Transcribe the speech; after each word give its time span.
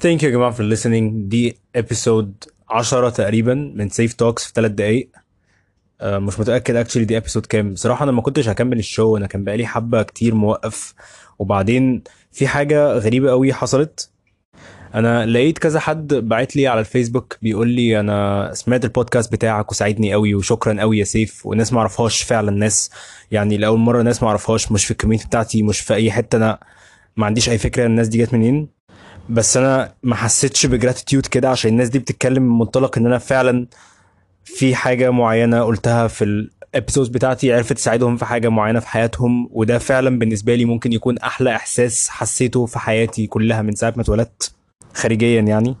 thank 0.00 0.22
you 0.22 0.28
يا 0.30 0.34
جماعة 0.34 0.52
for 0.56 0.76
listening. 0.76 1.10
دي 1.12 1.58
episode 1.76 2.44
10 2.70 3.10
تقريبا 3.10 3.54
من 3.54 3.88
Seif 3.88 4.12
Talks 4.14 4.44
في 4.46 4.52
3 4.54 4.74
دقايق. 4.74 5.10
آه، 6.00 6.18
مش 6.18 6.40
متأكد 6.40 6.76
actually 6.76 7.04
دي 7.04 7.16
episode 7.16 7.46
كام. 7.46 7.72
بصراحة 7.72 8.02
أنا 8.04 8.12
ما 8.12 8.22
كنتش 8.22 8.48
هكمل 8.48 8.78
ال 8.78 8.86
show 8.86 9.16
أنا 9.16 9.26
كان 9.26 9.44
بقالي 9.44 9.66
حبة 9.66 10.02
كتير 10.02 10.34
موقف. 10.34 10.94
وبعدين 11.38 12.02
في 12.32 12.46
حاجة 12.48 12.92
غريبة 12.92 13.30
قوي 13.30 13.52
حصلت. 13.52 14.10
أنا 14.94 15.26
لقيت 15.26 15.58
كذا 15.58 15.80
حد 15.80 16.14
بعت 16.14 16.56
لي 16.56 16.66
على 16.66 16.80
الفيسبوك 16.80 17.38
بيقول 17.42 17.68
لي 17.68 18.00
أنا 18.00 18.50
سمعت 18.54 18.84
البودكاست 18.84 19.32
بتاعك 19.32 19.70
وساعدني 19.70 20.12
قوي 20.12 20.34
وشكرا 20.34 20.80
قوي 20.80 20.98
يا 20.98 21.04
سيف. 21.04 21.46
وناس 21.46 21.72
ما 21.72 21.78
اعرفهاش 21.78 22.22
فعلا 22.22 22.50
ناس 22.50 22.90
يعني 23.30 23.56
لأول 23.56 23.78
مرة 23.78 24.02
ناس 24.02 24.22
ما 24.22 24.28
اعرفهاش 24.28 24.72
مش 24.72 24.84
في 24.84 24.90
ال 24.90 24.94
community 24.94 25.26
بتاعتي 25.26 25.62
مش 25.62 25.80
في 25.80 25.94
أي 25.94 26.10
حتة 26.10 26.36
أنا 26.36 26.58
ما 27.16 27.26
عنديش 27.26 27.48
أي 27.48 27.58
فكرة 27.58 27.86
الناس 27.86 28.08
دي 28.08 28.18
جت 28.18 28.34
منين. 28.34 28.75
بس 29.30 29.56
أنا 29.56 29.94
ما 30.02 30.14
حسيتش 30.14 30.66
ب 30.66 30.72
gratitude 30.72 31.26
كده 31.26 31.50
عشان 31.50 31.70
الناس 31.70 31.88
دي 31.88 31.98
بتتكلم 31.98 32.42
من 32.42 32.58
منطلق 32.58 32.98
إن 32.98 33.06
أنا 33.06 33.18
فعلا 33.18 33.66
في 34.44 34.74
حاجة 34.74 35.10
معينة 35.10 35.62
قلتها 35.62 36.08
في 36.08 36.24
ال 36.24 36.33
episodes 36.33 37.08
بتاعتي 37.08 37.52
عرفت 37.52 37.72
تساعدهم 37.72 38.16
في 38.16 38.24
حاجة 38.24 38.48
معينة 38.48 38.80
في 38.80 38.88
حياتهم 38.88 39.48
وده 39.52 39.78
فعلا 39.78 40.18
بالنسبة 40.18 40.54
لي 40.54 40.64
ممكن 40.64 40.92
يكون 40.92 41.18
أحلى 41.18 41.56
إحساس 41.56 42.08
حسيته 42.08 42.66
في 42.66 42.78
حياتي 42.78 43.26
كلها 43.26 43.62
من 43.62 43.74
ساعة 43.74 43.92
ما 43.96 44.02
اتولدت 44.02 44.52
خارجيا 44.94 45.40
يعني. 45.40 45.76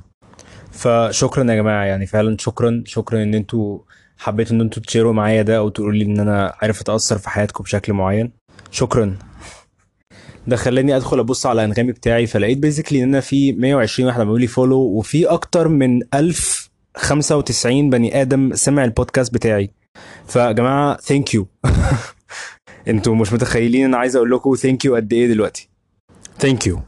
فشكرا 0.72 1.50
يا 1.50 1.56
جماعة 1.56 1.84
يعني 1.84 2.06
فعلا 2.06 2.36
شكرا 2.40 2.82
شكرا 2.86 3.22
إن 3.22 3.34
أنتوا 3.34 3.78
حبيتوا 4.18 4.56
إن 4.56 4.60
أنتوا 4.60 4.82
ت 4.82 4.86
share 4.86 5.08
وا 5.08 5.12
معايا 5.12 5.42
ده 5.42 5.56
أو 5.58 5.68
تقولوا 5.68 5.92
لي 5.92 6.04
إن 6.04 6.20
أنا 6.20 6.54
عارف 6.62 6.80
أأثر 6.80 7.18
في 7.18 7.30
حياتكم 7.30 7.64
بشكل 7.64 7.92
معين. 7.92 8.32
شكرا. 8.70 9.16
ده 10.46 10.56
خلاني 10.56 10.96
أدخل 10.96 11.18
أبص 11.18 11.46
على 11.46 11.64
أنغامي 11.64 11.92
بتاعي 11.92 12.26
فلقيت 12.26 12.58
basically 12.58 13.02
إن 13.02 13.08
أنا 13.08 13.20
في 13.20 13.52
120 13.52 14.08
واحد 14.08 14.20
عملوا 14.20 14.38
لي 14.38 14.46
follow 14.46 14.78
وفي 14.78 15.26
أكتر 15.26 15.68
من 15.68 16.00
1095 16.14 17.90
بني 17.90 18.20
آدم 18.22 18.54
سمع 18.54 18.84
البودكاست 18.84 19.34
بتاعي. 19.34 19.70
فيا 20.26 20.52
جماعة 20.52 20.96
thank 20.96 21.34
you 21.34 21.46
أنتوا 22.88 23.14
مش 23.14 23.32
متخيلين 23.32 23.84
أنا 23.84 23.96
عايز 23.96 24.16
أقول 24.16 24.30
لكم 24.30 24.54
thank 24.54 24.84
you 24.84 24.96
قد 24.96 25.12
إيه 25.12 25.26
دلوقتي. 25.26 25.68
thank 26.38 26.66
you 26.66 26.80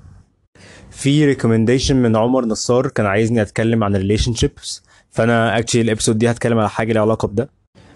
في 0.90 1.24
recommendation 1.26 1.96
من 1.96 2.16
عمر 2.16 2.44
نصار 2.44 2.86
كان 2.86 3.06
عايزني 3.06 3.42
أتكلم 3.42 3.84
عن 3.84 3.96
ال 3.96 4.34
relationships 4.34 4.82
فأنا 5.10 5.58
actually 5.58 5.82
ال 5.82 5.87
episode 5.87 6.18
دي 6.18 6.30
هتكلم 6.30 6.58
على 6.58 6.70
حاجة 6.70 6.92
ليها 6.92 7.02
علاقة 7.02 7.28
بده. 7.28 7.50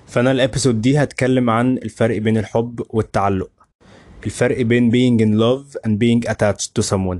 فأنا 0.06 0.30
ال 0.30 0.36
episode 0.36 0.80
دي 0.80 0.98
هتكلم 0.98 1.50
عن 1.50 1.76
الفرق 1.76 2.18
بين 2.18 2.38
الحب 2.38 2.82
والتعلق. 2.90 3.50
الفرق 4.26 4.60
بين 4.62 4.90
being 4.90 5.20
in 5.22 5.38
love 5.38 5.78
and 5.86 5.90
being 5.90 6.30
attached 6.30 6.70
to 6.78 6.82
someone. 6.90 7.18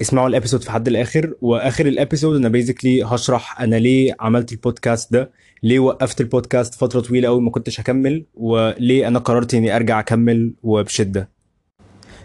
اسمعوا 0.00 0.28
ال 0.28 0.32
episode 0.32 0.62
في 0.62 0.70
حد 0.70 0.88
الآخر. 0.88 1.34
وآخر 1.40 1.86
ال 1.86 1.92
episode 1.92 2.36
أنا 2.36 2.48
basically 2.48 3.02
هشرح 3.02 3.60
أنا 3.60 3.76
ليه 3.76 4.16
عملت 4.20 4.52
البودكاست 4.52 5.12
ده 5.12 5.30
ليه 5.62 5.78
وقفت 5.78 6.20
البودكاست 6.20 6.74
فترة 6.74 7.00
طويلة 7.00 7.28
قوي 7.28 7.40
ما 7.40 7.50
كنتش 7.50 7.80
هكمل 7.80 8.26
وليه 8.34 9.08
أنا 9.08 9.18
قررت 9.18 9.54
إني 9.54 9.76
أرجع 9.76 10.00
أكمل 10.00 10.54
وبشدة. 10.62 11.30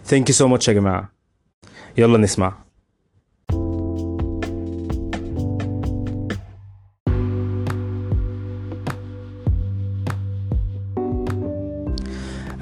thank 0.04 0.28
you 0.28 0.34
so 0.34 0.48
much 0.48 0.68
يا 0.68 0.72
جماعة. 0.72 1.12
يلا 1.98 2.18
نسمع. 2.18 2.64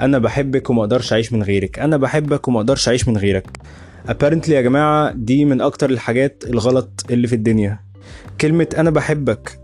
أنا 0.01 0.19
بحبك 0.19 0.70
وما 0.70 0.81
أقدرش 0.81 1.12
أعيش 1.12 1.33
من 1.33 1.43
غيرك. 1.43 1.79
أنا 1.79 1.97
بحبك 1.97 2.48
وما 2.48 2.61
أقدرش 2.61 2.89
أعيش 2.89 3.09
من 3.09 3.17
غيرك. 3.17 3.59
Apparently 4.09 4.48
يا 4.48 4.61
جماعة 4.61 5.12
دي 5.12 5.45
من 5.45 5.61
أكتر 5.61 5.91
الحاجات 5.91 6.45
الغلط 6.47 7.05
اللي 7.11 7.27
في 7.27 7.34
الدنيا. 7.34 7.81
كلمة 8.41 8.67
أنا 8.79 8.91
بحبك 8.91 9.61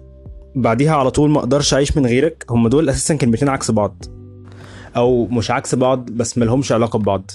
بعديها 0.55 0.97
على 0.97 1.11
طول 1.11 1.31
ما 1.31 1.39
أقدرش 1.39 1.75
أعيش 1.75 1.97
من 1.97 2.07
غيرك 2.07 2.45
هم 2.51 2.69
دول 2.69 2.89
أساسا 2.89 3.15
كلمتين 3.15 3.49
عكس 3.49 3.71
بعض. 3.71 4.05
أو 4.97 5.27
مش 5.27 5.51
عكس 5.51 5.75
بعض 5.75 6.11
بس 6.11 6.39
ملهمش 6.39 6.73
علاقة 6.73 6.99
ببعض. 6.99 7.31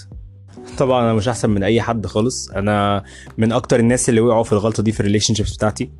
طبعا 0.78 1.04
أنا 1.04 1.14
مش 1.14 1.28
أحسن 1.28 1.50
من 1.50 1.62
أي 1.62 1.80
حد 1.82 2.06
خالص. 2.06 2.50
أنا 2.50 3.02
من 3.38 3.52
أكتر 3.52 3.80
الناس 3.80 4.08
اللي 4.08 4.20
وقعوا 4.20 4.44
في 4.44 4.52
الغلطة 4.52 4.82
دي 4.82 4.92
في 4.92 5.00
ال 5.00 5.34
relationships 5.34 5.56
بتاعتي. 5.56 5.90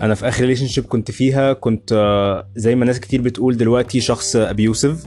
أنا 0.00 0.14
في 0.14 0.28
آخر 0.28 0.40
relationship 0.40 0.84
كنت 0.84 1.10
فيها 1.10 1.52
كنت 1.52 1.92
آه، 1.92 2.48
زي 2.56 2.74
ما 2.74 2.84
ناس 2.84 3.00
كتير 3.00 3.22
بتقول 3.22 3.56
دلوقتي 3.56 4.00
شخص 4.00 4.36
abusive 4.36 5.04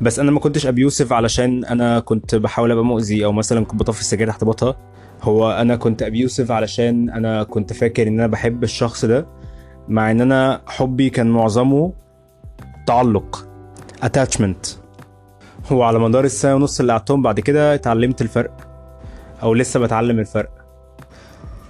بس 0.00 0.18
أنا 0.18 0.30
ما 0.30 0.40
كنتش 0.40 0.66
ابيوسف 0.66 1.12
علشان 1.12 1.64
أنا 1.64 2.00
كنت 2.00 2.34
بحاول 2.34 2.70
أبقى 2.70 2.84
مؤذي 2.84 3.24
أو 3.24 3.32
مثلا 3.32 3.64
كنت 3.64 3.80
بطفي 3.80 4.00
السجاير 4.00 4.28
تحت 4.28 4.44
بطها. 4.44 4.76
هو 5.22 5.50
أنا 5.50 5.76
كنت 5.76 6.02
ابيوسف 6.02 6.50
علشان 6.50 7.10
أنا 7.10 7.42
كنت 7.42 7.72
فاكر 7.72 8.08
إن 8.08 8.14
أنا 8.14 8.26
بحب 8.26 8.64
الشخص 8.64 9.04
ده 9.04 9.26
مع 9.88 10.10
إن 10.10 10.20
أنا 10.20 10.62
حبي 10.66 11.10
كان 11.10 11.30
معظمه 11.30 11.92
تعلق 12.86 13.48
attachment. 14.04 14.68
هو 15.72 15.82
على 15.82 15.98
مدار 15.98 16.24
السنة 16.24 16.54
ونص 16.54 16.80
اللي 16.80 16.92
قعدتهم 16.92 17.22
بعد 17.22 17.40
كده 17.40 17.74
اتعلمت 17.74 18.22
الفرق 18.22 18.56
أو 19.42 19.54
لسه 19.54 19.80
بتعلم 19.80 20.18
الفرق. 20.18 20.50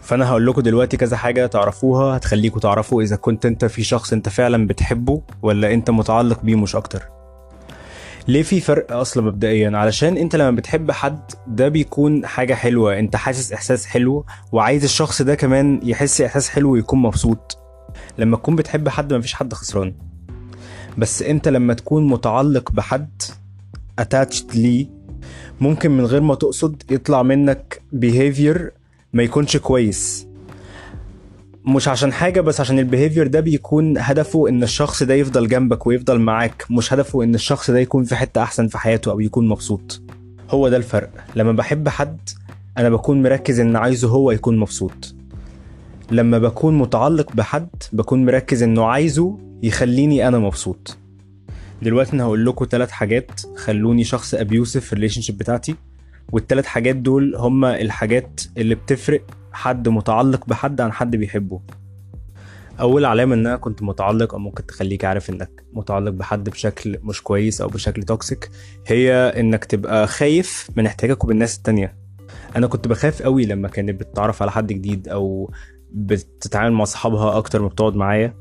فأنا 0.01 0.29
هقول 0.29 0.47
لكم 0.47 0.61
دلوقتي 0.61 0.97
كذا 0.97 1.17
حاجة 1.17 1.47
تعرفوها 1.47 2.17
هتخليكم 2.17 2.61
تعرفوا 2.61 3.03
إذا 3.03 3.17
كنت 3.17 3.47
أنت 3.47 3.65
في 3.65 3.83
شخص 3.83 4.13
أنت 4.13 4.29
فعلا 4.29 4.67
بتحبه 4.67 5.23
ولا 5.43 5.75
أنت 5.75 5.91
متعلق 5.91 6.43
بيه 6.43 6.55
مش 6.55 6.77
أكتر. 6.77 7.03
ليه 8.29 8.43
في 8.43 8.61
فرق 8.61 8.93
أصلا 8.93 9.23
مبدئيا؟ 9.23 9.77
علشان 9.77 10.17
أنت 10.17 10.37
لما 10.37 10.51
بتحب 10.51 10.91
حد 10.91 11.21
ده 11.47 11.69
بيكون 11.69 12.27
حاجة 12.27 12.55
حلوة. 12.55 12.99
أنت 12.99 13.17
حاسس 13.17 13.53
إحساس 13.53 13.87
حلو 13.87 14.27
وعايز 14.53 14.85
الشخص 14.85 15.23
ده 15.23 15.35
كمان 15.35 15.81
يحس 15.83 16.21
إحساس 16.21 16.49
حلو 16.49 16.71
ويكون 16.73 17.03
مبسوط. 17.03 17.59
لما 18.19 18.37
تكون 18.37 18.57
بتحب 18.57 18.89
حد 18.89 19.13
مفيش 19.13 19.35
حد 19.35 19.55
خسران. 19.55 19.95
بس 20.99 21.23
أنت 21.23 21.49
لما 21.49 21.75
تكون 21.75 22.07
متعلق 22.07 22.73
بحد 22.73 23.23
attached 24.01 24.55
ليه 24.55 24.87
ممكن 25.61 25.91
من 25.91 26.05
غير 26.07 26.21
ما 26.21 26.35
تقصد 26.35 26.83
يطلع 26.91 27.23
منك 27.23 27.83
behavior 27.95 28.61
ما 29.13 29.23
يكونش 29.23 29.57
كويس. 29.57 30.27
مش 31.67 31.89
عشان 31.89 32.13
حاجة 32.13 32.41
بس 32.41 32.61
عشان 32.61 32.79
البيهيفير 32.79 33.27
ده 33.27 33.41
بيكون 33.41 33.99
هدفه 33.99 34.49
إن 34.49 34.63
الشخص 34.63 35.03
ده 35.03 35.15
يفضل 35.15 35.49
جنبك 35.49 35.87
ويفضل 35.87 36.19
معاك 36.21 36.67
مش 36.71 36.93
هدفه 36.93 37.23
إن 37.23 37.35
الشخص 37.35 37.71
ده 37.71 37.79
يكون 37.79 38.05
في 38.05 38.17
حتة 38.17 38.43
أحسن 38.43 38.69
في 38.69 38.79
حياته 38.79 39.11
أو 39.11 39.21
يكون 39.21 39.49
مبسوط. 39.49 40.03
هو 40.51 40.69
ده 40.69 40.77
الفرق. 40.77 41.11
لما 41.37 41.53
بحب 41.53 41.89
حد 41.89 42.19
أنا 42.79 42.91
بكون 42.91 43.23
مركز 43.23 43.61
إن 43.61 43.77
عايزه 43.77 44.09
هو 44.09 44.31
يكون 44.31 44.59
مبسوط. 44.59 45.15
لما 46.11 46.39
بكون 46.39 46.79
متعلق 46.79 47.33
بحد 47.33 47.69
بكون 47.93 48.25
مركز 48.25 48.63
إنه 48.63 48.85
عايزه 48.85 49.39
يخليني 49.63 50.29
أنا 50.29 50.39
مبسوط. 50.39 50.97
دلوقتي 51.83 52.13
أنا 52.13 52.25
هقول 52.25 52.47
لكم 52.47 52.67
ثلاث 52.71 52.91
حاجات 52.91 53.41
خلوني 53.57 54.05
شخص 54.05 54.35
abusive 54.35 54.85
في 54.85 54.93
ال 54.93 55.21
relationship 55.21 55.39
بتاعتي 55.39 55.75
والثلاث 56.33 56.67
حاجات 56.67 56.97
دول 56.97 57.37
هما 57.37 57.81
الحاجات 57.81 58.41
اللي 58.57 58.75
بتفرق 58.75 59.23
حد 59.55 59.89
متعلق 59.89 60.47
بحد 60.47 60.81
عن 60.81 60.93
حد 60.93 61.17
بيحبه. 61.17 61.61
أول 62.81 63.05
علامة 63.05 63.35
ان 63.35 63.47
أنا 63.47 63.57
كنت 63.57 63.83
متعلق 63.83 64.33
أو 64.35 64.39
ممكن 64.39 64.67
تخليك 64.67 65.05
عارف 65.05 65.31
إنك 65.31 65.65
متعلق 65.73 66.11
بحد 66.11 66.49
بشكل 66.51 66.99
مش 67.03 67.23
كويس 67.23 67.61
أو 67.61 67.69
بشكل 67.69 68.03
toxic 68.03 68.51
هي 68.87 69.13
إنك 69.15 69.65
تبقى 69.65 70.07
خايف 70.07 70.71
من 70.77 70.87
احتكاكه 70.87 71.29
بالناس 71.29 71.57
التانية. 71.57 71.95
أنا 72.57 72.67
كنت 72.67 72.89
بخاف 72.89 73.23
قوي 73.23 73.47
لما 73.47 73.69
كانت 73.69 74.01
بتتعرف 74.01 74.43
على 74.43 74.51
حد 74.51 74.67
جديد 74.73 75.09
أو 75.09 75.51
بتتعامل 75.93 76.73
مع 76.75 76.83
اصحابها 76.83 77.39
أكتر 77.39 77.63
ما 77.63 77.69
بتقعد 77.69 77.97
معايا. 77.97 78.35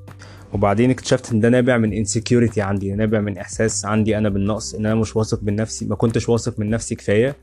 وبعدين 0.54 0.90
اكتشفت 0.90 1.32
إن 1.32 1.40
ده 1.40 1.50
نابع 1.50 1.78
من 1.78 1.94
insecurity 1.94 2.62
عندي 2.62 2.92
نابع 2.92 3.20
من 3.20 3.38
إحساس 3.38 3.86
عندي 3.86 4.18
أنا 4.18 4.30
بالنقص 4.30 4.74
إن 4.74 4.86
أنا 4.86 4.96
مش 4.96 5.16
واثق 5.16 5.44
من 5.44 5.56
نفسي 5.56 5.86
ما 5.86 5.96
كنتش 5.96 6.30
واثق 6.30 6.60
من 6.60 6.70
نفسي 6.70 6.96
كفاية 6.96 7.36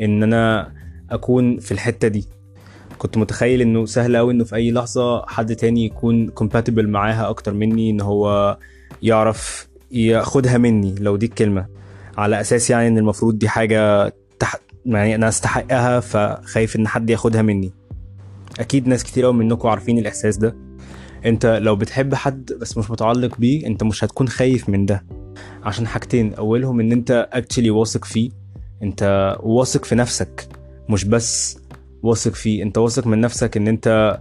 إن 0.00 0.22
أنا 0.22 0.72
أكون 1.10 1.58
في 1.58 1.72
الحتة 1.72 2.08
دي. 2.08 2.24
كنت 2.98 3.16
متخيل 3.18 3.60
إنه 3.60 3.86
سهل 3.86 4.16
قوي 4.16 4.32
إنه 4.32 4.44
في 4.44 4.56
أي 4.56 4.70
لحظة 4.70 5.26
حد 5.26 5.56
تاني 5.56 5.84
يكون 5.84 6.28
compatible 6.28 6.88
معاها 6.88 7.28
أكتر 7.28 7.52
مني 7.52 7.90
إن 7.90 8.00
هو 8.00 8.58
يعرف 9.02 9.68
ياخدها 9.90 10.58
مني 10.58 10.94
لو 11.00 11.16
دي 11.16 11.26
الكلمة. 11.26 11.66
على 12.18 12.40
أساس 12.40 12.70
يعني 12.70 12.88
إن 12.88 12.98
المفروض 12.98 13.38
دي 13.38 13.48
حاجة 13.48 14.12
تح... 14.38 14.56
يعني 14.86 15.14
أنا 15.14 15.28
أستحقها 15.28 16.00
فخايف 16.00 16.76
إن 16.76 16.88
حد 16.88 17.10
ياخدها 17.10 17.42
مني. 17.42 17.72
أكيد 18.60 18.88
ناس 18.88 19.04
كتير 19.04 19.24
قوي 19.24 19.34
منكم 19.34 19.68
عارفين 19.68 19.98
الإحساس 19.98 20.36
ده. 20.36 20.56
أنت 21.24 21.46
لو 21.46 21.76
بتحب 21.76 22.14
حد 22.14 22.52
بس 22.60 22.78
مش 22.78 22.90
متعلق 22.90 23.38
بيه 23.38 23.66
أنت 23.66 23.82
مش 23.82 24.04
هتكون 24.04 24.28
خايف 24.28 24.68
من 24.68 24.86
ده. 24.86 25.04
عشان 25.62 25.86
حاجتين 25.86 26.34
أولهم 26.34 26.80
إن 26.80 26.92
أنت 26.92 27.28
اكشلي 27.32 27.70
واثق 27.70 28.04
فيه. 28.04 28.30
أنت 28.82 29.36
واثق 29.40 29.84
في 29.84 29.94
نفسك 29.94 30.48
مش 30.88 31.04
بس 31.04 31.58
واثق 32.06 32.32
فيه. 32.34 32.62
انت 32.62 32.78
واثق 32.78 33.06
من 33.06 33.20
نفسك 33.20 33.56
ان 33.56 33.68
انت 33.68 34.18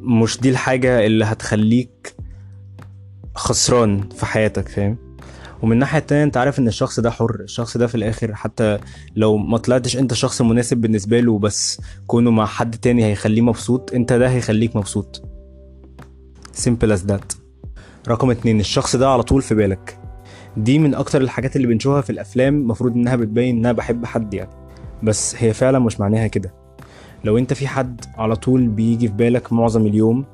مش 0.00 0.40
دي 0.40 0.50
الحاجة 0.50 1.06
اللي 1.06 1.24
هتخليك 1.24 2.14
خسران 3.34 4.08
في 4.08 4.26
حياتك 4.26 4.68
فاهم؟ 4.68 4.96
ومن 5.62 5.72
الناحية 5.72 5.98
التانية 5.98 6.24
انت 6.24 6.36
عارف 6.36 6.58
ان 6.58 6.68
الشخص 6.68 7.00
ده 7.00 7.10
حر 7.10 7.36
الشخص 7.40 7.76
ده 7.76 7.86
في 7.86 7.94
الآخر 7.94 8.34
حتى 8.34 8.78
لو 9.16 9.36
ما 9.36 9.58
طلعتش 9.58 9.96
انت 9.96 10.14
شخص 10.14 10.42
مناسب 10.42 10.76
بالنسبة 10.76 11.20
له 11.20 11.38
بس 11.38 11.80
كونه 12.06 12.30
مع 12.30 12.46
حد 12.46 12.76
تاني 12.76 13.04
هيخليه 13.04 13.40
مبسوط 13.40 13.94
انت 13.94 14.12
ده 14.12 14.28
هيخليك 14.28 14.76
مبسوط. 14.76 15.22
Simple 16.56 16.96
as 16.96 17.10
that. 17.10 17.36
رقم 18.08 18.30
اتنين 18.30 18.60
الشخص 18.60 18.96
ده 18.96 19.08
على 19.10 19.22
طول 19.22 19.42
في 19.42 19.54
بالك. 19.54 19.98
دي 20.56 20.78
من 20.78 20.94
أكتر 20.94 21.20
الحاجات 21.20 21.56
اللي 21.56 21.66
بنشوفها 21.66 22.00
في 22.00 22.10
الأفلام 22.10 22.54
المفروض 22.54 22.94
إنها 22.94 23.16
بتبين 23.16 23.56
إنها 23.56 23.72
بحب 23.72 24.04
حد 24.04 24.34
يعني. 24.34 24.50
بس 25.02 25.36
هي 25.38 25.52
فعلا 25.52 25.78
مش 25.78 26.00
معناها 26.00 26.26
كده. 26.26 26.63
لو 27.24 27.38
انت 27.38 27.52
في 27.52 27.68
حد 27.68 28.04
على 28.18 28.36
طول 28.36 28.66
بيجي 28.68 29.08
في 29.08 29.14
بالك 29.14 29.52
معظم 29.52 29.86
اليوم 29.86 30.24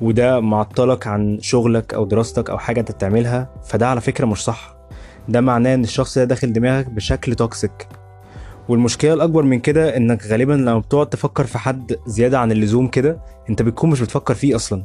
وده 0.00 0.40
معطلك 0.40 1.06
عن 1.06 1.38
شغلك 1.40 1.94
أو 1.94 2.04
دراستك 2.04 2.50
أو 2.50 2.58
حاجة 2.58 2.80
انت 2.80 2.92
بتعملها 2.92 3.50
فده 3.64 3.88
على 3.88 4.00
فكرة 4.00 4.26
مش 4.26 4.44
صح. 4.44 4.76
ده 5.28 5.40
معناه 5.40 5.74
إن 5.74 5.84
الشخص 5.84 6.18
ده 6.18 6.24
داخل 6.24 6.52
دماغك 6.52 6.90
بشكل 6.90 7.34
توكسيك 7.34 7.88
والمشكلة 8.68 9.12
الأكبر 9.12 9.42
من 9.42 9.60
كده 9.60 9.96
إنك 9.96 10.26
غالبا 10.26 10.52
لما 10.52 10.78
بتقعد 10.78 11.06
تفكر 11.08 11.44
في 11.44 11.58
حد 11.58 11.96
زيادة 12.06 12.38
عن 12.38 12.52
اللزوم 12.52 12.88
كده 12.88 13.18
أنت 13.50 13.62
بتكون 13.62 13.90
مش 13.90 14.00
بتفكر 14.00 14.34
فيه 14.34 14.56
أصلا. 14.56 14.84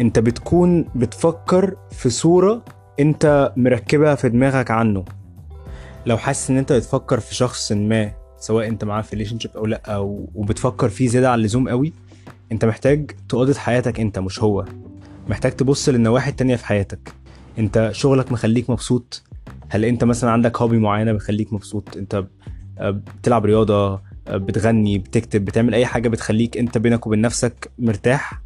أنت 0.00 0.18
بتكون 0.18 0.84
بتفكر 0.94 1.76
في 1.90 2.10
صورة 2.10 2.62
أنت 3.00 3.52
مركبها 3.56 4.14
في 4.14 4.28
دماغك 4.28 4.70
عنه. 4.70 5.04
لو 6.06 6.18
حاسس 6.18 6.50
إن 6.50 6.58
أنت 6.58 6.72
بتفكر 6.72 7.20
في 7.20 7.34
شخص 7.34 7.72
ما 7.72 8.10
سواء 8.42 8.68
انت 8.68 8.84
معاه 8.84 9.02
في 9.02 9.16
relation 9.16 9.38
أو 9.56 9.66
لا 9.66 9.82
أو 9.94 10.28
وبتفكر 10.34 10.88
فيه 10.88 11.08
زيادة 11.08 11.30
عن 11.30 11.38
اللزوم 11.38 11.68
قوي 11.68 11.92
انت 12.52 12.64
محتاج 12.64 13.10
تقضي 13.28 13.54
حياتك 13.54 14.00
انت 14.00 14.18
مش 14.18 14.40
هو. 14.42 14.64
محتاج 15.28 15.52
تبص 15.52 15.88
للنواحي 15.88 16.30
التانية 16.30 16.56
في 16.56 16.66
حياتك. 16.66 17.12
انت 17.58 17.90
شغلك 17.92 18.32
مخليك 18.32 18.70
مبسوط؟ 18.70 19.22
هل 19.68 19.84
انت 19.84 20.04
مثلا 20.04 20.30
عندك 20.30 20.62
hobby 20.62 20.78
معينة 20.78 21.12
بتخليك 21.12 21.52
مبسوط؟ 21.52 21.96
انت 21.96 22.24
بتلعب 22.80 23.44
رياضة 23.44 24.00
بتغني 24.30 24.98
بتكتب 24.98 25.44
بتعمل 25.44 25.74
أي 25.74 25.86
حاجة 25.86 26.08
بتخليك 26.08 26.56
انت 26.58 26.78
بينك 26.78 27.06
وبين 27.06 27.20
نفسك 27.20 27.70
مرتاح؟ 27.78 28.42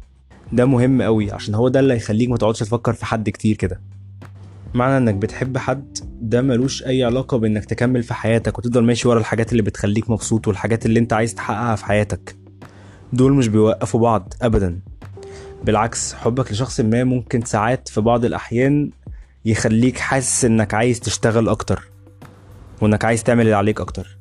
ده 0.53 0.65
مهم 0.65 1.01
قوي 1.01 1.31
عشان 1.31 1.55
هو 1.55 1.67
ده 1.67 1.79
اللي 1.79 1.93
هيخليك 1.93 2.29
ما 2.29 2.37
تقعدش 2.37 2.59
تفكر 2.59 2.93
في 2.93 3.05
حد 3.05 3.29
كتير 3.29 3.55
كده. 3.55 3.81
معنى 4.73 4.97
إنك 4.97 5.15
بتحب 5.15 5.57
حد 5.57 5.97
ده 6.21 6.41
ملوش 6.41 6.83
أي 6.83 7.03
علاقة 7.03 7.37
بإنك 7.37 7.65
تكمل 7.65 8.03
في 8.03 8.13
حياتك 8.13 8.57
وتفضل 8.57 8.83
ماشي 8.83 9.07
ورا 9.07 9.19
الحاجات 9.19 9.51
اللي 9.51 9.63
بتخليك 9.63 10.09
مبسوط 10.09 10.47
والحاجات 10.47 10.85
اللي 10.85 10.99
أنت 10.99 11.13
عايز 11.13 11.35
تحققها 11.35 11.75
في 11.75 11.85
حياتك. 11.85 12.35
دول 13.13 13.33
مش 13.33 13.47
بيوقفوا 13.47 13.99
بعض 13.99 14.33
ابدا. 14.41 14.79
بالعكس 15.63 16.13
حبك 16.13 16.51
لشخص 16.51 16.79
ما 16.79 17.03
ممكن 17.03 17.41
ساعات 17.41 17.89
في 17.89 18.01
بعض 18.01 18.25
الأحيان 18.25 18.91
يخليك 19.45 19.97
حاسس 19.97 20.45
إنك 20.45 20.73
عايز 20.73 20.99
تشتغل 20.99 21.49
أكتر 21.49 21.87
وإنك 22.81 23.05
عايز 23.05 23.23
تعمل 23.23 23.41
اللي 23.41 23.55
عليك 23.55 23.81
أكتر. 23.81 24.17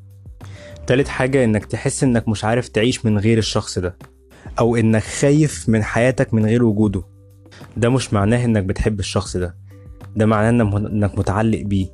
تالت 0.87 1.08
حاجة 1.08 1.44
إنك 1.44 1.64
تحس 1.64 2.02
إنك 2.04 2.28
مش 2.28 2.44
عارف 2.44 2.69
تعيش 2.69 3.06
من 3.06 3.19
غير 3.19 3.38
الشخص 3.38 3.78
ده 3.78 3.96
أو 4.58 4.76
إنك 4.76 5.02
خايف 5.02 5.69
من 5.69 5.82
حياتك 5.84 6.34
من 6.34 6.46
غير 6.46 6.64
وجوده. 6.64 7.02
ده 7.76 7.88
مش 7.88 8.12
معناه 8.12 8.44
إنك 8.44 8.62
بتحب 8.64 9.00
الشخص 9.00 9.37
ده. 9.37 9.65
ده 10.16 10.26
معناه 10.26 10.76
إنك 10.76 11.18
متعلق 11.18 11.62
بيه. 11.62 11.86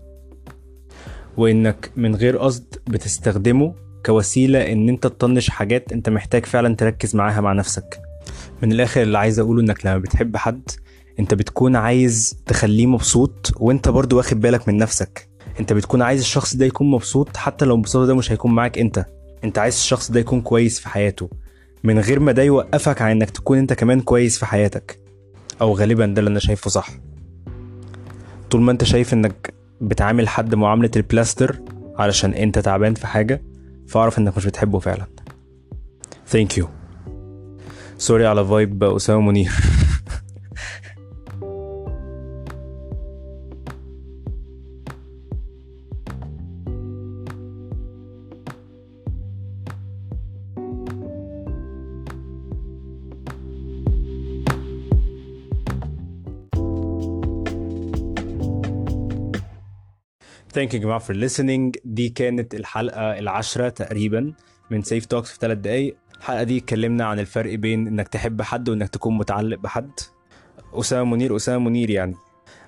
وإنك 1.36 1.90
من 1.96 2.14
غير 2.14 2.38
قصد 2.38 2.64
بتستخدمه 2.86 3.74
كوسيلة 4.06 4.72
إن 4.72 4.88
أنت 4.88 5.02
تطنش 5.02 5.50
حاجات 5.50 5.92
أنت 5.92 6.08
محتاج 6.08 6.46
فعلا 6.46 6.74
تركز 6.76 7.16
معاها 7.16 7.40
مع 7.40 7.52
نفسك. 7.52 8.00
من 8.62 8.72
الآخر 8.72 9.02
اللي 9.02 9.18
عايز 9.18 9.38
أقوله 9.38 9.60
إنك 9.60 9.86
لما 9.86 9.98
بتحب 9.98 10.36
حد 10.36 10.62
أنت 11.18 11.34
بتكون 11.34 11.76
عايز 11.76 12.36
تخليه 12.46 12.86
مبسوط 12.86 13.52
وأنت 13.56 13.88
برضو 13.88 14.16
واخد 14.16 14.40
بالك 14.40 14.68
من 14.68 14.76
نفسك. 14.76 15.28
أنت 15.60 15.72
بتكون 15.72 16.02
عايز 16.02 16.20
الشخص 16.20 16.56
ده 16.56 16.64
يكون 16.66 16.90
مبسوط 16.90 17.36
حتى 17.36 17.64
لو 17.64 17.74
انبساطه 17.74 18.06
ده 18.06 18.14
مش 18.14 18.32
هيكون 18.32 18.54
معاك 18.54 18.78
أنت. 18.78 19.04
أنت 19.44 19.58
عايز 19.58 19.74
الشخص 19.74 20.10
ده 20.10 20.20
يكون 20.20 20.40
كويس 20.40 20.80
في 20.80 20.88
حياته. 20.88 21.30
من 21.84 21.98
غير 21.98 22.20
ما 22.20 22.32
ده 22.32 22.42
يوقفك 22.42 23.02
عن 23.02 23.10
إنك 23.10 23.30
تكون 23.30 23.58
أنت 23.58 23.72
كمان 23.72 24.00
كويس 24.00 24.38
في 24.38 24.46
حياتك. 24.46 25.00
أو 25.60 25.72
غالبا 25.72 26.06
ده 26.06 26.18
اللي 26.18 26.30
أنا 26.30 26.38
شايفه 26.38 26.70
صح. 26.70 26.90
طول 28.52 28.60
ما 28.60 28.72
انت 28.72 28.84
شايف 28.84 29.14
انك 29.14 29.54
بتعامل 29.80 30.28
حد 30.28 30.54
معاملة 30.54 30.90
البلاستر 30.96 31.60
علشان 31.96 32.34
انت 32.34 32.58
تعبان 32.58 32.94
في 32.94 33.06
حاجة 33.06 33.42
فاعرف 33.88 34.18
انك 34.18 34.36
مش 34.36 34.46
بتحبه 34.46 34.78
فعلا. 34.78 35.06
thank 36.26 36.58
you 36.58 36.68
sorry 37.98 38.26
على 38.26 38.46
vibe 38.46 38.84
أسامة 38.84 39.20
منير. 39.20 39.52
thank 60.52 60.74
you 60.74 60.80
جماعة 60.80 60.98
for 60.98 61.28
listening. 61.28 61.80
دي 61.84 62.08
كانت 62.08 62.54
الحلقة 62.54 63.18
العاشره 63.18 63.68
تقريبا 63.68 64.32
من 64.70 64.82
سيف 64.82 65.06
Talks 65.06 65.32
في 65.32 65.38
ثلاث 65.40 65.58
دقايق. 65.58 65.96
الحلقة 66.18 66.42
دي 66.42 66.58
اتكلمنا 66.58 67.04
عن 67.04 67.18
الفرق 67.18 67.54
بين 67.54 67.86
إنك 67.86 68.08
تحب 68.08 68.42
حد 68.42 68.68
وإنك 68.68 68.88
تكون 68.88 69.18
متعلق 69.18 69.58
بحد. 69.58 69.90
أسامة 70.74 71.10
منير 71.10 71.36
أسامة 71.36 71.70
منير 71.70 71.90
يعني. 71.90 72.14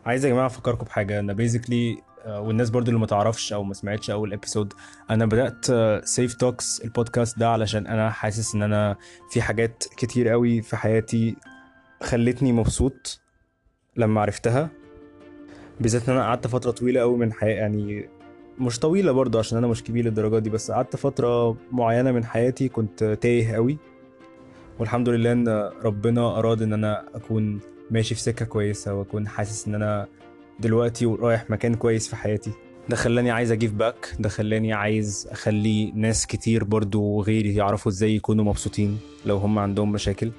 عايز 0.07 0.25
يا 0.25 0.31
جماعة 0.31 0.47
أفكركم 0.47 0.85
بحاجة. 0.85 1.21
أنا 1.21 1.33
basically 1.33 1.99
والناس 2.27 2.71
برضو 2.71 2.89
اللي 2.89 3.01
ما 3.01 3.07
تعرفش 3.07 3.53
أو 3.53 3.63
ما 3.63 3.75
سمعتش 3.75 4.11
أول 4.11 4.33
episode 4.33 4.73
أنا 5.11 5.27
بدأت 5.27 5.67
سيف 6.07 6.35
Talks 6.35 6.81
البودكاست 6.85 7.39
ده 7.39 7.49
علشان 7.49 7.87
أنا 7.87 8.11
حاسس 8.11 8.55
إن 8.55 8.63
أنا 8.63 8.97
في 9.31 9.43
حاجات 9.43 9.85
كتير 9.97 10.29
قوي 10.29 10.63
في 10.63 10.77
حياتي 10.77 11.37
خلتني 12.03 12.53
مبسوط 12.53 13.21
لما 13.97 14.21
عرفتها. 14.21 14.71
بالذات 15.81 16.09
إن 16.09 16.15
أنا 16.17 16.25
قعدت 16.25 16.47
فترة 16.47 16.71
طويلة 16.71 17.01
قوي 17.01 17.17
من 17.19 17.33
حياتي 17.33 17.59
يعني 17.59 18.09
مش 18.59 18.79
طويلة 18.79 19.13
برضه 19.13 19.39
عشان 19.39 19.59
أنا 19.59 19.67
مش 19.67 19.83
كبير 19.85 20.05
للدرجة 20.05 20.39
دي 20.39 20.51
بس 20.51 20.71
قعدت 20.71 20.97
فترة 20.97 21.57
معينة 21.73 22.13
من 22.13 22.25
حياتي 22.25 22.69
كنت 22.69 23.19
تايه 23.21 23.55
قوي 23.55 23.79
والحمد 24.79 25.09
لله 25.09 25.33
إن 25.33 25.49
ربنا 25.85 26.39
أراد 26.39 26.63
إن 26.63 26.73
أنا 26.73 27.05
أكون 27.15 27.61
ماشي 27.91 28.15
في 28.15 28.21
سكة 28.21 28.45
كويسة 28.47 28.95
وأكون 28.95 29.29
حاسس 29.29 29.69
إن 29.69 29.75
أنا 29.75 30.07
دلوقتي 30.61 31.07
رايح 31.07 31.51
مكان 31.51 31.75
كويس 31.75 32.09
في 32.09 32.17
حياتي. 32.17 32.51
ده 32.89 32.97
خلاني 32.97 33.31
عايز 33.31 33.53
اجيف 33.53 33.73
باك 33.73 34.15
ده 34.19 34.29
خلاني 34.29 34.73
عايز 34.73 35.29
أخلي 35.31 35.93
ناس 35.95 36.27
كتير 36.27 36.65
برضو 36.65 37.23
غيري 37.23 37.55
يعرفوا 37.55 37.93
إزاي 37.93 38.15
يكونوا 38.15 38.45
مبسوطين 38.45 38.99
لو 39.27 39.37
هم 39.37 39.59
عندهم 39.59 39.93
مشاكل. 39.93 40.31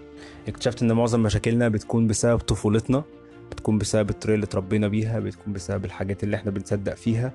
اكتشفت 0.47 0.81
إن 0.81 0.91
معظم 0.91 1.19
مشاكلنا 1.19 1.69
بتكون 1.69 2.07
بسبب 2.07 2.39
طفولتنا. 2.39 3.03
بتكون 3.51 3.77
بسبب 3.77 4.09
الطريقة 4.09 4.35
اللي 4.35 4.45
اتربينا 4.45 4.87
بيها 4.87 5.19
بتكون 5.19 5.53
بسبب 5.53 5.85
الحاجات 5.85 6.23
اللي 6.23 6.35
إحنا 6.35 6.51
بنصدق 6.51 6.93
فيها. 6.93 7.33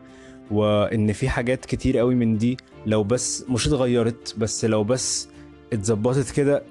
وإن 0.51 1.13
في 1.13 1.29
حاجات 1.29 1.65
كتير 1.65 1.99
قوي 1.99 2.15
من 2.15 2.39
دي 2.39 2.57
لو 2.87 3.05
بس 3.05 3.45
مش 3.49 3.67
اتغيرت 3.67 4.35
بس 4.39 4.65
لو 4.65 4.85
بس 4.85 5.29
اتظبطت 5.73 6.31
كده 6.31 6.63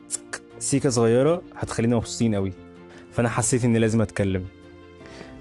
سيكة 0.59 0.89
صغيرة 0.89 1.41
هتخلينا 1.55 1.95
مبسوطين 1.95 2.35
قوي. 2.35 2.53
فأنا 3.11 3.29
حسيت 3.29 3.65
إني 3.65 3.79
لازم 3.79 4.01
أتكلم. 4.01 4.45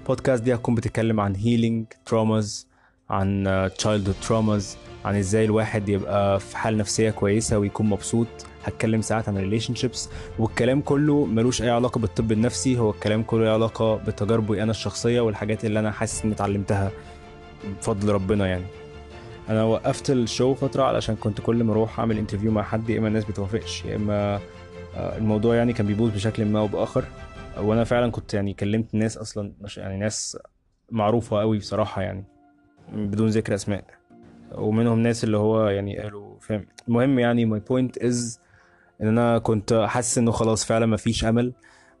بودكاست 0.07 0.43
دي 0.43 0.53
هتكون 0.53 0.75
بتتكلم 0.75 1.19
عن 1.19 1.35
healing 1.35 1.85
traumas 2.05 2.67
عن 3.09 3.69
child 3.77 4.13
traumas 4.21 4.77
عن 5.05 5.15
إزاي 5.15 5.45
الواحد 5.45 5.89
يبقى 5.89 6.39
في 6.39 6.57
حال 6.57 6.77
نفسية 6.77 7.09
كويسة 7.09 7.59
ويكون 7.59 7.85
مبسوط. 7.89 8.27
هتكلم 8.63 9.01
ساعات 9.01 9.29
عن 9.29 9.37
relationships 9.37 10.09
والكلام 10.39 10.81
كله 10.81 11.25
ملوش 11.25 11.61
أي 11.61 11.69
علاقة 11.69 11.99
بالطب 11.99 12.31
النفسي 12.31 12.79
هو 12.79 12.89
الكلام 12.89 13.23
كله 13.23 13.45
له 13.45 13.51
علاقة 13.51 13.95
بتجاربي 13.95 14.63
أنا 14.63 14.71
الشخصية 14.71 15.21
والحاجات 15.21 15.65
اللي 15.65 15.79
أنا 15.79 15.91
حاسس 15.91 16.25
إني 16.25 16.33
اتعلمتها 16.33 16.91
بفضل 17.79 18.09
ربنا 18.13 18.47
يعني. 18.47 18.65
أنا 19.49 19.63
وقفت 19.63 20.09
ال 20.09 20.18
show 20.18 20.53
فترة 20.53 20.83
علشان 20.83 21.15
كنت 21.15 21.41
كل 21.41 21.63
ما 21.63 21.73
أروح 21.73 21.99
أعمل 21.99 22.17
interview 22.17 22.51
مع 22.51 22.63
حد 22.63 22.89
يا 22.89 22.99
إما 22.99 23.07
الناس 23.07 23.25
بتوافقش 23.25 23.85
يا 23.85 23.95
إما 23.95 24.39
الموضوع 24.97 25.55
يعني 25.55 25.73
كان 25.73 25.87
بيبوظ 25.87 26.13
بشكل 26.13 26.45
ما 26.45 26.59
أو 26.59 26.67
بآخر. 26.67 27.03
وأنا 27.57 27.83
فعلا 27.83 28.11
كنت 28.11 28.33
يعني 28.33 28.53
كلمت 28.53 28.95
ناس 28.95 29.17
أصلا 29.17 29.53
يعني 29.77 29.97
ناس 29.97 30.37
معروفة 30.91 31.39
قوي 31.39 31.57
بصراحة 31.57 32.01
يعني 32.01 32.23
بدون 32.93 33.27
ذكر 33.27 33.55
أسماء. 33.55 33.83
ومنهم 34.55 34.99
ناس 34.99 35.23
اللي 35.23 35.37
هو 35.37 35.67
يعني 35.67 35.99
قالوا 35.99 36.39
فاهم؟ 36.39 36.65
المهم 36.87 37.19
يعني 37.19 37.45
my 37.45 37.59
point 37.59 37.97
is 37.97 38.39
إن 39.01 39.07
أنا 39.07 39.37
كنت 39.39 39.73
حاسس 39.87 40.17
إنه 40.17 40.31
خلاص 40.31 40.65
فعلا 40.65 40.85
ما 40.85 40.97
فيش 40.97 41.25
أمل. 41.25 41.53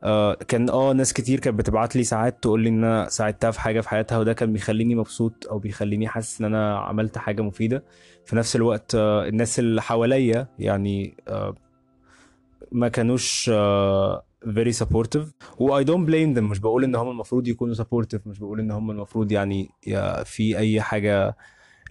آه 0.03 0.33
كان 0.33 0.69
آه 0.69 0.93
ناس 0.93 1.13
كتير 1.13 1.39
كانت 1.39 1.59
بتبعت 1.59 1.95
لي 1.95 2.03
ساعات 2.03 2.43
تقول 2.43 2.61
لي 2.63 2.69
إن 2.69 2.83
أنا 2.83 3.09
ساعدتها 3.09 3.51
في 3.51 3.59
حاجة 3.61 3.81
في 3.81 3.89
حياتها 3.89 4.17
وده 4.17 4.33
كان 4.33 4.53
بيخليني 4.53 4.95
مبسوط 4.95 5.47
أو 5.51 5.59
بيخليني 5.59 6.07
حاسس 6.07 6.39
إن 6.41 6.45
أنا 6.45 6.77
عملت 6.79 7.17
حاجة 7.17 7.41
مفيدة. 7.41 7.83
في 8.25 8.35
نفس 8.35 8.55
الوقت 8.55 8.95
آه 8.95 9.27
الناس 9.27 9.59
اللي 9.59 9.81
حواليا 9.81 10.47
يعني 10.59 11.17
آه 11.27 11.55
ما 12.71 12.87
كانوش 12.89 13.49
آه 13.53 14.23
very 14.45 14.73
supportive. 14.83 15.25
و 15.59 15.81
I 15.81 15.85
don't 15.85 16.05
blame 16.09 16.35
them 16.37 16.43
مش 16.43 16.59
بقول 16.59 16.83
إن 16.83 16.95
هم 16.95 17.09
المفروض 17.09 17.47
يكونوا 17.47 17.75
supportive 17.75 18.19
مش 18.27 18.39
بقول 18.39 18.59
إن 18.59 18.71
هم 18.71 18.91
المفروض 18.91 19.31
يعني 19.31 19.69
يا 19.87 20.23
في 20.23 20.57
أي 20.57 20.81
حاجة 20.81 21.37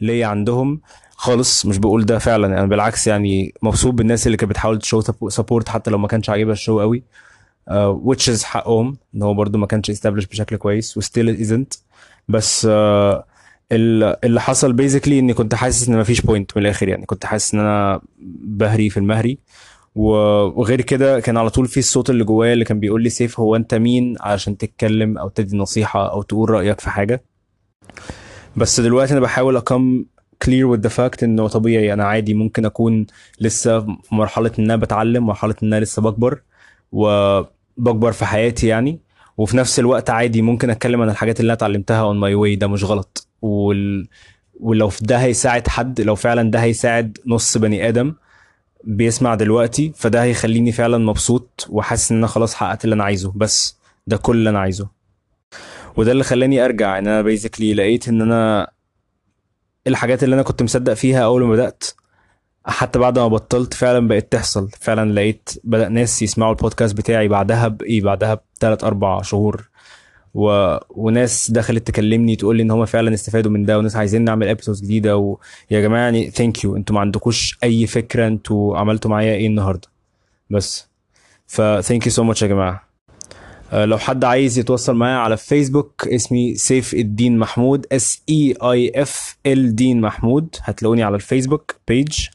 ليا 0.00 0.26
عندهم 0.26 0.80
خالص 1.10 1.66
مش 1.66 1.78
بقول 1.78 2.04
ده 2.06 2.18
فعلا 2.18 2.46
أنا 2.46 2.54
يعني 2.56 2.68
بالعكس 2.68 3.06
يعني 3.06 3.54
مبسوط 3.62 3.94
بالناس 3.94 4.26
اللي 4.26 4.36
كانت 4.36 4.50
بتحاول 4.50 4.78
ت 4.78 4.83
show 4.83 5.00
support 5.28 5.68
حتى 5.68 5.90
لو 5.90 5.98
ما 5.98 6.08
كانش 6.08 6.30
عاجبها 6.30 6.52
ال 6.52 6.58
show 6.58 6.80
قوي. 6.80 7.02
uh, 7.68 7.92
which 8.08 8.28
is 8.34 8.42
حقهم 8.42 8.96
إن 9.14 9.22
هو 9.22 9.34
برده 9.34 9.58
ما 9.58 9.66
كانش 9.66 9.90
established 9.90 10.28
بشكل 10.30 10.56
كويس 10.56 10.96
و 10.96 11.00
still 11.00 11.36
it 11.36 11.48
isn't. 11.48 11.78
بس 12.28 12.66
uh, 12.66 13.22
اللي 13.72 14.40
حصل 14.40 14.72
basically 14.72 15.18
إني 15.18 15.34
كنت 15.34 15.54
حاسس 15.54 15.88
إن 15.88 15.98
مفيش 15.98 16.20
point 16.20 16.56
من 16.56 16.62
الآخر 16.62 16.88
يعني. 16.88 17.06
كنت 17.06 17.26
حاسس 17.26 17.54
إن 17.54 17.60
أنا 17.60 18.00
بهري 18.42 18.90
في 18.90 18.96
المهري. 18.96 19.38
وغير 19.94 20.80
كده 20.80 21.20
كان 21.20 21.36
على 21.36 21.50
طول 21.50 21.66
في 21.66 21.80
الصوت 21.80 22.10
اللي 22.10 22.24
جوايا 22.24 22.52
اللي 22.52 22.64
كان 22.64 22.80
بيقول 22.80 23.02
لي 23.02 23.10
سيف 23.10 23.40
هو 23.40 23.56
أنت 23.56 23.74
مين؟ 23.74 24.16
علشان 24.20 24.56
تتكلم 24.56 25.18
أو 25.18 25.28
تدي 25.28 25.56
نصيحة 25.56 26.12
أو 26.12 26.22
تقول 26.22 26.50
رأيك 26.50 26.80
في 26.80 26.90
حاجة. 26.90 27.22
بس 28.58 28.80
دلوقتي 28.80 29.12
أنا 29.12 29.20
بحاول 29.20 29.56
أ 29.56 29.66
come 29.66 30.04
clear 30.42 30.76
with 30.76 30.80
the 30.80 30.90
fact 30.90 31.22
إنه 31.22 31.48
طبيعي 31.48 31.92
أنا 31.92 32.04
عادي 32.04 32.34
ممكن 32.34 32.64
أكون 32.66 33.06
لسه 33.40 33.80
في 33.80 34.14
مرحلة 34.14 34.50
إن 34.58 34.64
أنا 34.64 34.76
بتعلم 34.76 35.26
مرحلة 35.26 35.54
إن 35.62 35.72
أنا 35.72 35.84
لسه 35.84 36.02
بكبر 36.02 36.42
وبكبر 36.92 38.12
في 38.12 38.24
حياتي 38.24 38.66
يعني. 38.66 39.00
وفي 39.36 39.56
نفس 39.56 39.78
الوقت 39.78 40.10
عادي 40.10 40.42
ممكن 40.42 40.70
أتكلم 40.70 41.02
عن 41.02 41.10
الحاجات 41.10 41.40
اللي 41.40 41.50
أنا 41.50 41.56
اتعلمتها 41.56 42.00
on 42.00 42.16
my 42.16 42.34
way 42.34 42.56
ده 42.56 42.66
مش 42.66 42.84
غلط. 42.84 43.28
وال... 43.42 44.08
ولو 44.60 44.90
ده 45.02 45.16
هيساعد 45.18 45.68
حد 45.68 46.00
لو 46.00 46.14
فعلا 46.14 46.50
ده 46.50 46.58
هيساعد 46.62 47.18
نص 47.26 47.58
بني 47.58 47.88
آدم 47.88 48.14
بيسمع 48.84 49.34
دلوقتي 49.34 49.92
فده 49.96 50.22
هيخليني 50.22 50.72
فعلا 50.72 50.98
مبسوط 50.98 51.66
وحاسس 51.70 52.12
إن 52.12 52.18
أنا 52.18 52.26
خلاص 52.26 52.54
حققت 52.54 52.84
اللي 52.84 52.94
أنا 52.94 53.04
عايزه. 53.04 53.32
بس 53.36 53.78
ده 54.06 54.16
كل 54.16 54.36
اللي 54.36 54.50
أنا 54.50 54.58
عايزه. 54.60 54.97
وده 55.98 56.12
اللي 56.12 56.24
خلاني 56.24 56.64
أرجع. 56.64 56.98
ان 56.98 57.06
أنا 57.06 57.22
basically 57.22 57.74
لقيت 57.74 58.08
إن 58.08 58.22
أنا 58.22 58.70
الحاجات 59.86 60.24
اللي 60.24 60.34
أنا 60.34 60.42
كنت 60.42 60.62
مصدق 60.62 60.94
فيها 60.94 61.24
أول 61.24 61.44
ما 61.44 61.52
بدأت 61.52 61.84
حتى 62.66 62.98
بعد 62.98 63.18
ما 63.18 63.28
بطلت 63.28 63.74
فعلا 63.74 64.08
بقت 64.08 64.32
تحصل. 64.32 64.70
فعلا 64.80 65.12
لقيت 65.12 65.50
بدأ 65.64 65.88
ناس 65.88 66.22
يسمعوا 66.22 66.52
البودكاست 66.52 66.96
بتاعي 66.96 67.28
بعدها 67.28 67.68
بايه 67.68 68.02
بعدها 68.02 68.40
بثلاث 68.56 68.84
أربع 68.84 69.22
شهور. 69.22 69.68
و... 70.34 70.76
وناس 70.90 71.50
دخلت 71.50 71.86
تكلمني 71.86 72.36
تقول 72.36 72.56
لي 72.56 72.62
إن 72.62 72.70
هم 72.70 72.84
فعلا 72.84 73.14
استفادوا 73.14 73.50
من 73.52 73.64
ده 73.64 73.78
وناس 73.78 73.96
عايزين 73.96 74.24
نعمل 74.24 74.48
episodes 74.48 74.80
جديدة. 74.82 75.16
ويا 75.16 75.80
جماعة 75.80 76.02
يعني 76.02 76.30
thank 76.30 76.64
you 76.64 76.76
أنتوا 76.76 76.94
ما 76.94 77.00
عندكوش 77.00 77.58
أي 77.64 77.86
فكرة 77.86 78.26
أنتوا 78.26 78.78
عملتوا 78.78 79.10
معايا 79.10 79.34
إيه 79.34 79.46
النهارده؟ 79.46 79.88
بس. 80.50 80.88
ف 81.46 81.60
thank 81.60 82.06
you 82.06 82.12
so 82.12 82.22
much 82.22 82.42
يا 82.42 82.48
جماعة. 82.48 82.87
لو 83.72 83.98
حد 83.98 84.24
عايز 84.24 84.58
يتواصل 84.58 84.94
معايا 84.94 85.16
على 85.16 85.36
فيسبوك 85.36 86.08
اسمي 86.08 86.54
سيف 86.54 86.94
الدين 86.94 87.38
محمود 87.38 87.86
S 87.92 88.22
E 88.28 88.54
I 88.62 89.02
F 89.02 89.36
ال 89.46 89.74
دين 89.76 90.00
محمود. 90.00 90.56
هتلاقوني 90.62 91.02
على 91.02 91.16
الفيسبوك 91.16 91.76
page 91.88 92.26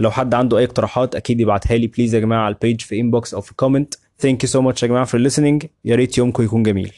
لو 0.00 0.10
حد 0.10 0.34
عنده 0.34 0.58
أي 0.58 0.64
اقتراحات 0.64 1.14
أكيد 1.14 1.40
يبعتها 1.40 1.76
لي 1.76 1.86
please 1.86 2.14
يا 2.14 2.20
جماعة 2.20 2.44
على 2.44 2.54
ال 2.54 2.59
page 2.59 2.80
في 2.80 3.00
inbox 3.00 3.34
أو 3.34 3.40
في 3.40 3.54
comment 3.54 3.94
thank 4.18 4.44
you 4.44 4.48
so 4.48 4.62
much 4.62 4.82
يا 4.82 4.88
جماعة 4.88 5.04
for 5.04 5.28
listening. 5.28 5.66
يا 5.84 5.96
ريت 5.96 6.18
يومكم 6.18 6.42
يكون 6.42 6.62
جميل. 6.62 6.92